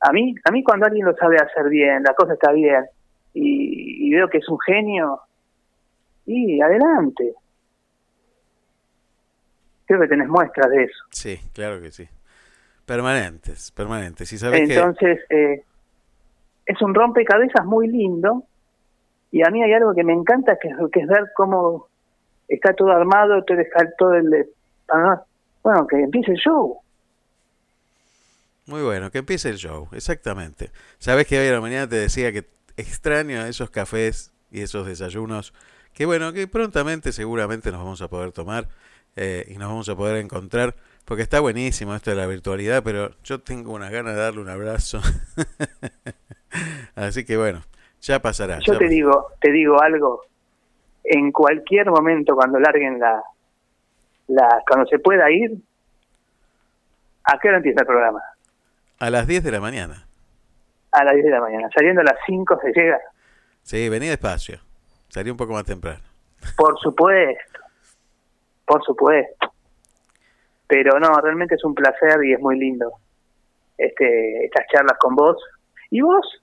A 0.00 0.12
mí, 0.12 0.34
a 0.44 0.50
mí 0.50 0.62
cuando 0.62 0.84
alguien 0.84 1.06
lo 1.06 1.14
sabe 1.14 1.36
hacer 1.38 1.70
bien, 1.70 2.02
la 2.02 2.12
cosa 2.12 2.34
está 2.34 2.52
bien, 2.52 2.84
y, 3.32 4.12
veo 4.12 4.28
que 4.28 4.38
es 4.38 4.48
un 4.48 4.58
genio, 4.60 5.20
y 6.26 6.60
adelante. 6.60 7.34
Creo 9.86 10.00
que 10.00 10.08
tenés 10.08 10.28
muestras 10.28 10.70
de 10.70 10.84
eso. 10.84 11.04
Sí, 11.10 11.38
claro 11.52 11.80
que 11.80 11.90
sí. 11.90 12.08
Permanentes, 12.86 13.70
permanentes. 13.72 14.32
Y 14.32 14.38
sabes 14.38 14.68
Entonces, 14.68 15.20
eh, 15.30 15.64
es 16.66 16.82
un 16.82 16.94
rompecabezas 16.94 17.64
muy 17.64 17.88
lindo, 17.88 18.44
y 19.30 19.42
a 19.42 19.50
mí 19.50 19.62
hay 19.62 19.72
algo 19.72 19.92
que 19.94 20.04
me 20.04 20.12
encanta, 20.12 20.56
que, 20.60 20.70
que 20.92 21.00
es 21.00 21.08
ver 21.08 21.32
cómo 21.34 21.88
está 22.46 22.72
todo 22.72 22.92
armado, 22.92 23.42
todo, 23.44 23.58
todo 23.98 24.14
el... 24.14 24.48
Bueno, 25.62 25.86
que 25.86 26.00
empiece 26.02 26.32
el 26.32 26.36
show. 26.36 26.78
Muy 28.66 28.82
bueno, 28.82 29.10
que 29.10 29.18
empiece 29.18 29.48
el 29.50 29.56
show, 29.56 29.88
exactamente. 29.92 30.70
Sabes 30.98 31.26
que 31.26 31.38
hoy 31.38 31.48
a 31.48 31.52
la 31.52 31.60
mañana 31.60 31.88
te 31.88 31.96
decía 31.96 32.32
que 32.32 32.44
extraño 32.76 33.44
esos 33.46 33.70
cafés 33.70 34.32
y 34.50 34.62
esos 34.62 34.86
desayunos, 34.86 35.52
que 35.94 36.06
bueno, 36.06 36.32
que 36.32 36.46
prontamente 36.48 37.12
seguramente 37.12 37.70
nos 37.70 37.82
vamos 37.82 38.02
a 38.02 38.08
poder 38.08 38.32
tomar 38.32 38.66
eh, 39.16 39.44
y 39.48 39.58
nos 39.58 39.68
vamos 39.68 39.88
a 39.88 39.94
poder 39.94 40.16
encontrar, 40.16 40.74
porque 41.04 41.22
está 41.22 41.38
buenísimo 41.40 41.94
esto 41.94 42.10
de 42.10 42.16
la 42.16 42.26
virtualidad, 42.26 42.82
pero 42.82 43.10
yo 43.22 43.40
tengo 43.40 43.72
unas 43.72 43.92
ganas 43.92 44.14
de 44.16 44.20
darle 44.20 44.40
un 44.40 44.48
abrazo. 44.48 45.00
Así 46.96 47.24
que 47.24 47.36
bueno, 47.36 47.62
ya 48.00 48.20
pasará. 48.20 48.58
Yo 48.58 48.76
te 48.76 48.88
digo, 48.88 49.28
te 49.40 49.52
digo 49.52 49.80
algo, 49.80 50.22
en 51.04 51.30
cualquier 51.30 51.86
momento 51.90 52.34
cuando 52.34 52.58
larguen 52.58 52.98
la, 52.98 53.22
la 54.28 54.62
cuando 54.68 54.86
se 54.86 54.98
pueda 54.98 55.30
ir, 55.30 55.52
¿a 57.24 57.38
qué 57.38 57.48
hora 57.48 57.58
empieza 57.58 57.82
el 57.82 57.86
programa? 57.86 58.20
A 58.98 59.10
las 59.10 59.28
10 59.28 59.44
de 59.44 59.50
la 59.52 59.60
mañana. 59.60 60.06
A 60.90 61.04
las 61.04 61.14
10 61.14 61.26
de 61.26 61.30
la 61.30 61.40
mañana. 61.40 61.68
Saliendo 61.74 62.00
a 62.00 62.04
las 62.04 62.16
5 62.26 62.58
se 62.62 62.72
llega. 62.72 62.98
Sí, 63.62 63.88
vení 63.88 64.08
despacio. 64.08 64.58
Salí 65.14 65.30
un 65.30 65.36
poco 65.36 65.52
más 65.52 65.62
temprano. 65.62 66.02
Por 66.56 66.76
supuesto. 66.80 67.60
Por 68.66 68.84
supuesto. 68.84 69.54
Pero 70.66 70.98
no, 70.98 71.08
realmente 71.20 71.54
es 71.54 71.62
un 71.62 71.72
placer 71.72 72.24
y 72.24 72.32
es 72.32 72.40
muy 72.40 72.58
lindo 72.58 72.94
este 73.78 74.44
estas 74.44 74.66
charlas 74.72 74.98
con 74.98 75.14
vos. 75.14 75.36
¿Y 75.88 76.00
vos? 76.00 76.42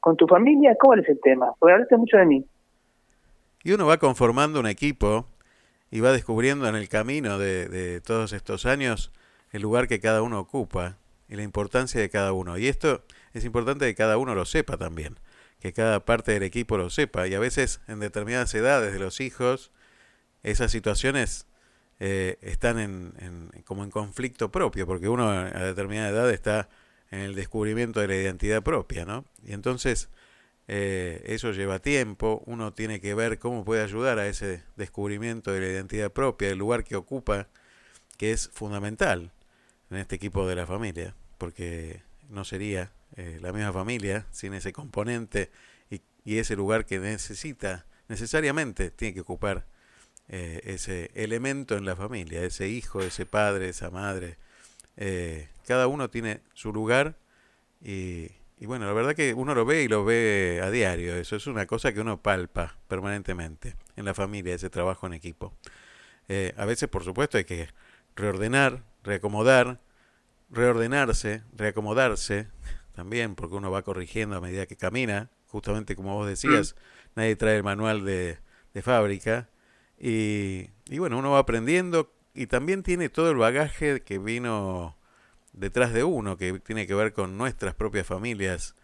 ¿Con 0.00 0.16
tu 0.16 0.26
familia? 0.26 0.74
¿Cuál 0.76 1.00
es 1.00 1.08
el 1.08 1.20
tema? 1.20 1.52
Porque 1.56 1.72
hablaste 1.72 1.96
mucho 1.96 2.16
de 2.16 2.26
mí. 2.26 2.44
Y 3.62 3.70
uno 3.70 3.86
va 3.86 3.98
conformando 3.98 4.58
un 4.58 4.66
equipo 4.66 5.28
y 5.92 6.00
va 6.00 6.10
descubriendo 6.10 6.66
en 6.66 6.74
el 6.74 6.88
camino 6.88 7.38
de, 7.38 7.68
de 7.68 8.00
todos 8.00 8.32
estos 8.32 8.66
años 8.66 9.12
el 9.52 9.62
lugar 9.62 9.86
que 9.86 10.00
cada 10.00 10.22
uno 10.22 10.40
ocupa 10.40 10.96
y 11.28 11.36
la 11.36 11.44
importancia 11.44 12.00
de 12.00 12.10
cada 12.10 12.32
uno. 12.32 12.58
Y 12.58 12.66
esto 12.66 13.04
es 13.34 13.44
importante 13.44 13.86
que 13.86 13.94
cada 13.94 14.18
uno 14.18 14.34
lo 14.34 14.46
sepa 14.46 14.78
también, 14.78 15.16
que 15.64 15.72
cada 15.72 16.04
parte 16.04 16.32
del 16.32 16.42
equipo 16.42 16.76
lo 16.76 16.90
sepa. 16.90 17.26
Y 17.26 17.32
a 17.32 17.38
veces 17.38 17.80
en 17.88 17.98
determinadas 17.98 18.54
edades 18.54 18.92
de 18.92 18.98
los 18.98 19.22
hijos, 19.22 19.72
esas 20.42 20.70
situaciones 20.70 21.46
eh, 22.00 22.36
están 22.42 22.78
en, 22.78 23.50
como 23.64 23.82
en 23.82 23.90
conflicto 23.90 24.52
propio, 24.52 24.86
porque 24.86 25.08
uno 25.08 25.30
a 25.30 25.48
determinada 25.64 26.10
edad 26.10 26.30
está 26.30 26.68
en 27.10 27.20
el 27.20 27.34
descubrimiento 27.34 28.00
de 28.00 28.08
la 28.08 28.14
identidad 28.14 28.62
propia, 28.62 29.06
¿no? 29.06 29.24
Y 29.42 29.54
entonces 29.54 30.10
eh, 30.68 31.22
eso 31.28 31.50
lleva 31.52 31.78
tiempo, 31.78 32.42
uno 32.44 32.74
tiene 32.74 33.00
que 33.00 33.14
ver 33.14 33.38
cómo 33.38 33.64
puede 33.64 33.82
ayudar 33.82 34.18
a 34.18 34.26
ese 34.26 34.64
descubrimiento 34.76 35.50
de 35.50 35.60
la 35.60 35.68
identidad 35.68 36.12
propia, 36.12 36.50
el 36.50 36.58
lugar 36.58 36.84
que 36.84 36.96
ocupa, 36.96 37.48
que 38.18 38.32
es 38.32 38.50
fundamental 38.52 39.32
en 39.88 39.96
este 39.96 40.16
equipo 40.16 40.46
de 40.46 40.56
la 40.56 40.66
familia, 40.66 41.14
porque 41.38 42.02
no 42.28 42.44
sería 42.44 42.92
eh, 43.16 43.38
la 43.40 43.52
misma 43.52 43.72
familia 43.72 44.26
sin 44.32 44.54
ese 44.54 44.72
componente 44.72 45.50
y, 45.90 46.38
ese 46.38 46.56
lugar 46.56 46.86
que 46.86 46.98
necesita, 46.98 47.86
necesariamente 48.08 48.90
tiene 48.90 49.12
que 49.12 49.20
ocupar 49.20 49.66
eh, 50.28 50.62
ese 50.64 51.10
elemento 51.14 51.76
en 51.76 51.84
la 51.84 51.96
familia, 51.96 52.42
ese 52.42 52.66
hijo, 52.68 53.02
ese 53.02 53.26
padre, 53.26 53.68
esa 53.68 53.90
madre. 53.90 54.38
Eh, 54.96 55.48
cada 55.66 55.86
uno 55.86 56.08
tiene 56.08 56.40
su 56.54 56.72
lugar 56.72 57.18
y, 57.82 58.30
y, 58.58 58.64
bueno, 58.66 58.86
la 58.86 58.94
verdad 58.94 59.14
que 59.14 59.34
uno 59.34 59.54
lo 59.54 59.66
ve 59.66 59.82
y 59.82 59.88
lo 59.88 60.04
ve 60.04 60.60
a 60.64 60.70
diario, 60.70 61.14
eso 61.14 61.36
es 61.36 61.46
una 61.46 61.66
cosa 61.66 61.92
que 61.92 62.00
uno 62.00 62.22
palpa 62.22 62.78
permanentemente 62.88 63.76
en 63.94 64.06
la 64.06 64.14
familia, 64.14 64.54
ese 64.54 64.70
trabajo 64.70 65.06
en 65.06 65.12
equipo. 65.12 65.52
a 66.56 66.64
veces, 66.64 66.88
por 66.88 67.04
supuesto, 67.04 67.36
hay 67.36 67.44
que 67.44 67.68
reordenar, 68.16 68.82
reacomodar, 69.02 69.78
reordenarse, 70.50 71.42
reacomodarse, 71.52 72.48
también, 72.94 73.34
porque 73.34 73.56
uno 73.56 73.70
va 73.70 73.82
corrigiendo 73.82 74.36
a 74.36 74.40
medida 74.40 74.66
que 74.66 74.76
camina, 74.76 75.30
justamente 75.46 75.96
como 75.96 76.14
vos 76.14 76.28
decías, 76.28 76.74
mm. 76.74 77.10
nadie 77.16 77.36
trae 77.36 77.56
el 77.56 77.64
manual 77.64 78.04
de, 78.04 78.38
de 78.72 78.82
fábrica, 78.82 79.50
y, 79.98 80.70
y, 80.88 80.98
bueno, 80.98 81.18
uno 81.18 81.30
va 81.32 81.40
aprendiendo 81.40 82.12
y 82.34 82.46
también 82.46 82.82
tiene 82.82 83.08
todo 83.08 83.30
el 83.30 83.36
bagaje 83.36 84.02
que 84.02 84.18
vino 84.18 84.96
detrás 85.52 85.92
de 85.92 86.02
uno, 86.02 86.36
que 86.36 86.58
tiene 86.60 86.86
que 86.86 86.94
ver 86.94 87.12
con 87.12 87.36
nuestras 87.36 87.74
propias 87.74 88.06
familias, 88.06 88.74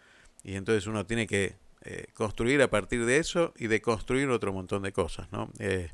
y 0.43 0.55
entonces 0.55 0.87
uno 0.87 1.05
tiene 1.05 1.27
que 1.27 1.55
eh, 1.83 2.07
construir 2.13 2.61
a 2.61 2.69
partir 2.69 3.05
de 3.05 3.17
eso 3.17 3.53
y 3.57 3.67
de 3.67 3.81
construir 3.81 4.29
otro 4.29 4.53
montón 4.53 4.83
de 4.83 4.91
cosas, 4.91 5.31
¿no? 5.31 5.51
Eh, 5.59 5.89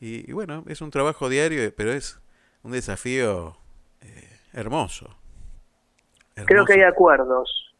y, 0.00 0.30
y, 0.30 0.32
bueno, 0.32 0.64
es 0.68 0.80
un 0.80 0.90
trabajo 0.90 1.28
diario, 1.28 1.74
pero 1.74 1.92
es 1.92 2.20
un 2.62 2.72
desafío 2.72 3.58
hermoso. 4.58 5.08
Creo 6.46 6.64
que 6.64 6.74
hay 6.74 6.82
acuerdos 6.82 7.74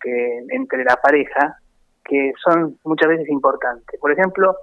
que 0.00 0.44
entre 0.50 0.84
la 0.84 0.96
pareja 0.96 1.58
que 2.04 2.32
son 2.42 2.78
muchas 2.84 3.08
veces 3.08 3.28
importantes. 3.28 3.98
Por 4.00 4.10
ejemplo, 4.10 4.56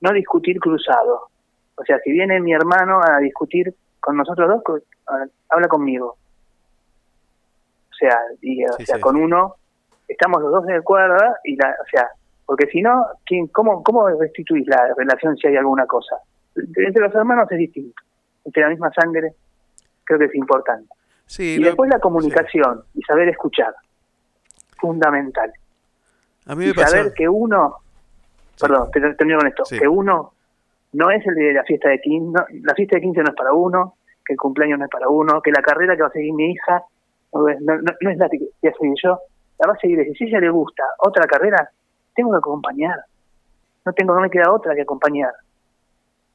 no 0.00 0.12
discutir 0.12 0.58
cruzado. 0.58 1.28
O 1.76 1.84
sea, 1.84 1.98
si 2.00 2.10
viene 2.10 2.40
mi 2.40 2.52
hermano 2.52 3.00
a 3.02 3.18
discutir 3.18 3.72
con 4.00 4.16
nosotros 4.16 4.62
dos, 4.64 4.82
habla 5.48 5.68
conmigo. 5.68 6.16
O 7.90 7.94
sea, 7.94 8.18
y, 8.40 8.64
o 8.64 8.72
sea 8.84 9.00
con 9.00 9.16
uno 9.16 9.54
estamos 10.08 10.42
los 10.42 10.50
dos 10.50 10.66
de 10.66 10.74
acuerdo 10.74 11.34
y 11.44 11.56
la, 11.56 11.70
o 11.70 11.88
sea, 11.90 12.08
porque 12.44 12.66
si 12.66 12.82
no, 12.82 13.06
¿quién, 13.24 13.46
cómo, 13.46 13.82
¿cómo 13.82 14.08
restituís 14.08 14.66
la 14.66 14.92
relación 14.96 15.36
si 15.36 15.46
hay 15.46 15.56
alguna 15.56 15.86
cosa? 15.86 16.16
Entre 16.56 17.00
los 17.00 17.14
hermanos 17.14 17.50
es 17.50 17.58
distinto. 17.58 18.02
Entre 18.44 18.62
la 18.62 18.70
misma 18.70 18.92
sangre 18.92 19.34
creo 20.04 20.18
que 20.18 20.26
es 20.26 20.34
importante. 20.34 20.88
y 21.38 21.62
después 21.62 21.90
la 21.90 21.98
comunicación 21.98 22.82
y 22.94 23.02
saber 23.02 23.28
escuchar, 23.28 23.74
fundamental. 24.78 25.52
A 26.46 26.54
mí 26.54 26.64
me 26.66 26.70
y 26.70 26.74
saber 26.74 27.12
que 27.14 27.28
uno, 27.28 27.76
perdón, 28.60 28.90
termino 28.90 29.38
con 29.38 29.48
esto, 29.48 29.64
que 29.68 29.88
uno 29.88 30.32
no 30.92 31.10
es 31.10 31.26
el 31.26 31.34
de 31.34 31.52
la 31.54 31.64
fiesta 31.64 31.88
de 31.88 32.00
15, 32.00 32.38
la 32.62 32.74
fiesta 32.74 32.96
de 32.96 33.02
15 33.02 33.22
no 33.22 33.30
es 33.30 33.36
para 33.36 33.52
uno, 33.52 33.94
que 34.24 34.34
el 34.34 34.38
cumpleaños 34.38 34.78
no 34.78 34.84
es 34.84 34.90
para 34.90 35.08
uno, 35.08 35.40
que 35.40 35.50
la 35.50 35.62
carrera 35.62 35.96
que 35.96 36.02
va 36.02 36.08
a 36.08 36.12
seguir 36.12 36.34
mi 36.34 36.52
hija 36.52 36.82
no, 37.32 37.48
es 37.48 38.18
la 38.18 38.28
que 38.28 38.38
voy 38.38 38.70
a 38.70 38.74
seguir 38.74 38.94
yo, 39.02 39.18
la 39.58 39.68
va 39.68 39.72
a 39.74 39.78
seguir, 39.78 39.98
si 40.16 40.24
ella 40.24 40.40
le 40.40 40.50
gusta 40.50 40.84
otra 40.98 41.24
carrera, 41.26 41.70
tengo 42.14 42.30
que 42.30 42.38
acompañar, 42.38 42.96
no 43.84 43.92
tengo, 43.92 44.14
no 44.14 44.20
me 44.20 44.30
queda 44.30 44.52
otra 44.52 44.74
que 44.74 44.82
acompañar. 44.82 45.32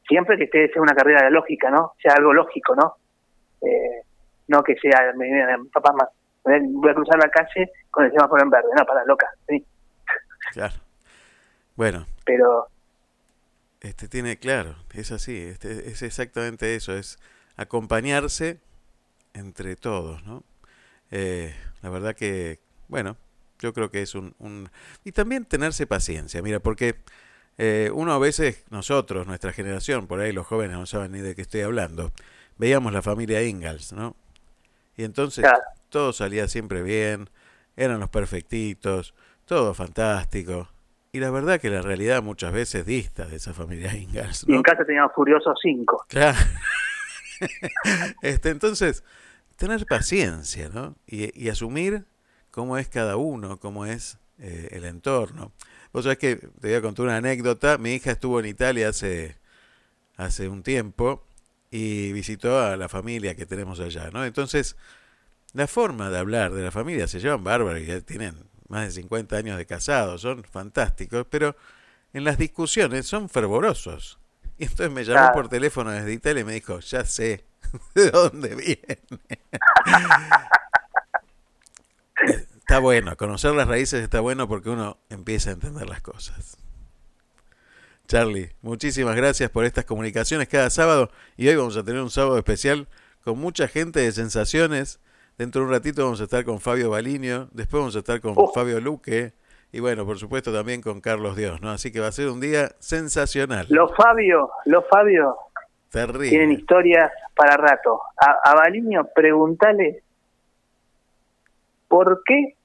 Siempre 0.07 0.38
que 0.38 0.45
esté 0.45 0.69
sea 0.69 0.81
una 0.81 0.95
carrera 0.95 1.29
lógica, 1.29 1.69
¿no? 1.69 1.93
Sea 2.01 2.13
algo 2.15 2.33
lógico, 2.33 2.75
¿no? 2.75 2.95
Eh, 3.61 4.01
no 4.47 4.63
que 4.63 4.75
sea, 4.75 5.13
me, 5.15 5.27
papá 5.73 5.93
más, 5.93 6.09
voy 6.43 6.89
a 6.89 6.93
cruzar 6.93 7.19
la 7.19 7.29
calle 7.29 7.71
con 7.91 8.05
el 8.05 8.11
semáforo 8.11 8.41
en 8.43 8.49
verde, 8.49 8.69
no, 8.77 8.85
para 8.85 9.03
loca, 9.05 9.27
sí. 9.47 9.65
Claro. 10.53 10.75
Bueno. 11.75 12.05
Pero... 12.25 12.67
Este 13.81 14.07
tiene, 14.07 14.37
claro, 14.37 14.75
es 14.93 15.11
así, 15.11 15.37
este, 15.37 15.89
es 15.89 16.01
exactamente 16.01 16.75
eso, 16.75 16.93
es 16.93 17.19
acompañarse 17.57 18.59
entre 19.33 19.75
todos, 19.75 20.23
¿no? 20.25 20.43
Eh, 21.11 21.53
la 21.83 21.89
verdad 21.89 22.15
que, 22.15 22.59
bueno, 22.87 23.17
yo 23.59 23.73
creo 23.73 23.91
que 23.91 24.01
es 24.01 24.15
un, 24.15 24.33
un... 24.39 24.69
Y 25.03 25.11
también 25.11 25.45
tenerse 25.45 25.85
paciencia, 25.85 26.41
mira, 26.41 26.59
porque 26.59 26.95
eh, 27.57 27.91
uno 27.93 28.13
a 28.13 28.19
veces, 28.19 28.65
nosotros, 28.69 29.27
nuestra 29.27 29.51
generación, 29.51 30.07
por 30.07 30.19
ahí 30.19 30.31
los 30.31 30.45
jóvenes 30.47 30.77
no 30.77 30.85
saben 30.85 31.11
ni 31.11 31.19
de 31.19 31.35
qué 31.35 31.41
estoy 31.41 31.61
hablando, 31.61 32.11
veíamos 32.57 32.93
la 32.93 33.01
familia 33.01 33.43
Ingalls, 33.43 33.93
¿no? 33.93 34.15
Y 34.95 35.03
entonces 35.03 35.45
todo 35.89 36.13
salía 36.13 36.47
siempre 36.47 36.81
bien, 36.81 37.29
eran 37.75 37.99
los 37.99 38.09
perfectitos, 38.09 39.13
todo 39.45 39.73
fantástico. 39.73 40.69
Y 41.11 41.19
la 41.19 41.29
verdad 41.29 41.59
que 41.59 41.69
la 41.69 41.81
realidad 41.81 42.21
muchas 42.21 42.51
veces 42.51 42.85
dista 42.85 43.25
de 43.25 43.37
esa 43.37 43.53
familia 43.53 43.93
Ingalls. 43.97 44.45
Y 44.47 44.53
en 44.53 44.63
casa 44.63 44.83
teníamos 44.85 45.13
Furiosos 45.13 45.57
5. 45.61 46.05
Claro. 46.09 46.37
este, 48.21 48.49
entonces, 48.49 49.03
tener 49.55 49.85
paciencia, 49.85 50.69
¿no? 50.69 50.95
Y, 51.05 51.49
asumir 51.49 52.05
cómo 52.51 52.77
es 52.77 52.87
cada 52.87 53.17
uno, 53.17 53.59
cómo 53.59 53.85
es 53.85 54.17
eh, 54.39 54.69
el 54.71 54.85
entorno. 54.85 55.51
Vos 55.93 56.03
sabés 56.03 56.17
que 56.17 56.35
te 56.35 56.67
voy 56.67 56.73
a 56.73 56.81
contar 56.81 57.05
una 57.05 57.17
anécdota. 57.17 57.77
Mi 57.77 57.93
hija 57.93 58.11
estuvo 58.11 58.39
en 58.39 58.47
Italia 58.47 58.89
hace, 58.89 59.37
hace 60.15 60.49
un 60.49 60.63
tiempo 60.63 61.26
y 61.71 62.12
visitó 62.12 62.59
a 62.59 62.77
la 62.77 62.89
familia 62.89 63.36
que 63.36 63.45
tenemos 63.45 63.79
allá, 63.79 64.09
¿no? 64.12 64.25
Entonces, 64.25 64.75
la 65.53 65.67
forma 65.67 66.09
de 66.09 66.17
hablar 66.17 66.53
de 66.53 66.63
la 66.63 66.71
familia 66.71 67.07
se 67.07 67.19
llevan 67.19 67.43
bárbaros 67.43 67.81
y 67.81 67.86
ya 67.86 68.01
tienen 68.01 68.36
más 68.67 68.86
de 68.86 68.91
50 69.01 69.36
años 69.38 69.57
de 69.57 69.65
casados, 69.65 70.21
son 70.21 70.43
fantásticos, 70.43 71.25
pero 71.29 71.55
en 72.13 72.24
las 72.24 72.38
discusiones 72.38 73.07
son 73.07 73.29
fervorosos. 73.29 74.19
Y 74.57 74.63
entonces 74.63 74.91
me 74.91 75.03
llamó 75.03 75.33
por 75.33 75.50
teléfono 75.50 75.91
desde 75.91 76.13
Italia 76.13 76.41
y 76.41 76.45
me 76.45 76.53
dijo, 76.53 76.79
ya 76.79 77.05
sé 77.05 77.45
de 77.95 78.12
dónde 78.12 78.55
viene. 78.55 79.00
está 82.57 82.79
bueno, 82.79 83.15
conocer 83.15 83.53
las 83.53 83.67
raíces 83.67 84.03
está 84.03 84.19
bueno 84.19 84.47
porque 84.47 84.69
uno 84.69 84.97
empieza 85.09 85.51
a 85.51 85.53
entender 85.53 85.88
las 85.88 86.01
cosas. 86.01 86.57
Charlie, 88.07 88.51
muchísimas 88.61 89.17
gracias 89.17 89.49
por 89.49 89.65
estas 89.65 89.83
comunicaciones 89.83 90.47
cada 90.47 90.69
sábado 90.69 91.09
y 91.35 91.49
hoy 91.49 91.57
vamos 91.57 91.75
a 91.75 91.83
tener 91.83 92.01
un 92.01 92.09
sábado 92.09 92.37
especial 92.37 92.87
con 93.21 93.37
mucha 93.37 93.67
gente 93.67 93.99
de 93.99 94.13
sensaciones. 94.13 95.01
Dentro 95.37 95.59
de 95.59 95.67
un 95.67 95.73
ratito 95.73 96.05
vamos 96.05 96.21
a 96.21 96.23
estar 96.23 96.45
con 96.45 96.61
Fabio 96.61 96.89
Balinio, 96.89 97.49
después 97.51 97.81
vamos 97.81 97.97
a 97.97 97.99
estar 97.99 98.21
con 98.21 98.33
oh. 98.37 98.53
Fabio 98.53 98.79
Luque 98.79 99.33
y 99.73 99.81
bueno, 99.81 100.05
por 100.05 100.17
supuesto 100.17 100.53
también 100.53 100.81
con 100.81 101.01
Carlos 101.01 101.35
Dios, 101.35 101.59
¿no? 101.59 101.69
Así 101.69 101.91
que 101.91 101.99
va 101.99 102.07
a 102.07 102.13
ser 102.13 102.29
un 102.29 102.39
día 102.39 102.71
sensacional. 102.79 103.67
Los 103.69 103.93
Fabio, 103.93 104.51
los 104.63 104.87
Fabio 104.87 105.35
Terrible. 105.89 106.29
tienen 106.29 106.53
historias 106.53 107.11
para 107.35 107.57
rato. 107.57 107.99
A, 108.21 108.51
a 108.51 108.55
Balinio, 108.55 109.09
pregúntale 109.13 110.01
por 111.89 112.23
qué, 112.25 112.55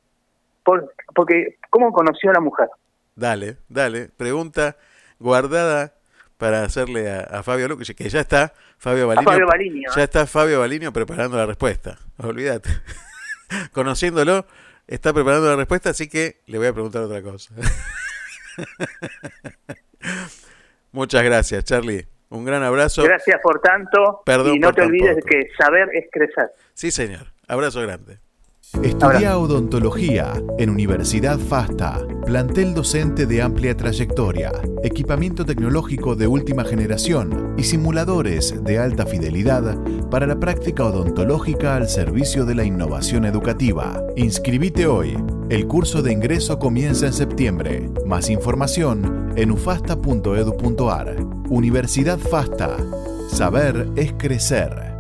por, 0.63 0.95
porque 1.13 1.57
cómo 1.69 1.93
conoció 1.93 2.31
a 2.31 2.35
la 2.35 2.41
mujer. 2.41 2.69
Dale, 3.17 3.57
dale, 3.69 4.09
pregunta 4.17 4.77
guardada 5.23 5.95
para 6.37 6.65
hacerle 6.65 7.11
a, 7.11 7.43
Fabio 7.43 7.69
Luque, 7.69 7.95
que 7.95 8.09
ya 8.09 8.21
está 8.21 8.53
Fabio 8.77 9.07
Balinio, 9.07 9.91
ya 9.95 10.03
está 10.03 10.27
Fabio 10.27 10.61
Balinio 10.61 10.93
preparando 10.93 11.37
la 11.37 11.47
respuesta. 11.47 11.99
Olvídate. 12.19 12.69
Conociéndolo, 13.73 14.45
está 14.87 15.13
preparando 15.13 15.49
la 15.49 15.57
respuesta, 15.57 15.91
así 15.91 16.09
que 16.09 16.41
le 16.47 16.59
voy 16.59 16.67
a 16.67 16.73
preguntar 16.73 17.03
otra 17.03 17.23
cosa. 17.23 17.55
Muchas 20.93 21.23
gracias, 21.23 21.65
Charlie. 21.65 22.07
Un 22.29 22.45
gran 22.45 22.63
abrazo. 22.63 23.03
Gracias 23.03 23.41
por 23.43 23.61
tanto. 23.61 24.23
Perdón 24.25 24.57
y 24.57 24.59
no 24.59 24.73
te 24.73 24.83
olvides 24.83 25.25
que 25.25 25.49
saber 25.57 25.89
es 25.95 26.07
crecer. 26.11 26.51
Sí, 26.75 26.91
señor. 26.91 27.27
Abrazo 27.47 27.83
grande. 27.83 28.19
Estudia 28.83 29.39
odontología 29.39 30.33
en 30.59 30.71
Universidad 30.71 31.39
FASTA, 31.39 32.01
plantel 32.25 32.75
docente 32.75 33.27
de 33.27 33.43
amplia 33.43 33.77
trayectoria, 33.77 34.51
equipamiento 34.83 35.45
tecnológico 35.45 36.17
de 36.17 36.27
última 36.27 36.65
generación 36.65 37.55
y 37.59 37.65
simuladores 37.65 38.65
de 38.65 38.79
alta 38.79 39.05
fidelidad 39.05 39.77
para 40.11 40.27
la 40.27 40.41
práctica 40.41 40.85
odontológica 40.85 41.77
al 41.77 41.89
servicio 41.89 42.45
de 42.45 42.55
la 42.55 42.65
innovación 42.65 43.25
educativa. 43.25 44.03
Inscribite 44.17 44.87
hoy. 44.87 45.17
El 45.51 45.67
curso 45.67 46.01
de 46.01 46.13
ingreso 46.13 46.59
comienza 46.59 47.07
en 47.07 47.13
septiembre. 47.13 47.91
Más 48.07 48.31
información 48.31 49.33
en 49.37 49.51
ufasta.edu.ar. 49.51 51.17
Universidad 51.51 52.19
FASTA. 52.19 52.77
Saber 53.29 53.91
es 53.97 54.13
crecer. 54.15 54.92